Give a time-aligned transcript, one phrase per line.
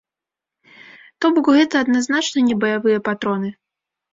[1.19, 3.49] То бок гэта адназначна не баявыя патроны.